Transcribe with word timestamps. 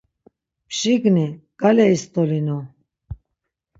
Pşigni, 0.69 1.27
gale 1.59 1.85
istolinu. 1.95 2.57